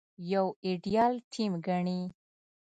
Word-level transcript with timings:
يو 0.31 0.45
ايديال 0.65 1.13
ټيم 1.33 1.53
ګڼي. 1.67 2.01